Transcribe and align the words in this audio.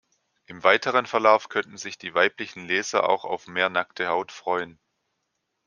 Im 0.47 0.63
weiteren 0.63 1.05
Verlauf 1.05 1.47
könnten 1.47 1.77
sich 1.77 1.99
die 1.99 2.15
weiblichen 2.15 2.65
Leser 2.65 3.07
auch 3.07 3.23
auf 3.23 3.45
mehr 3.45 3.69
nackte 3.69 4.07
Haut 4.07 4.31
freuen. 4.31 4.79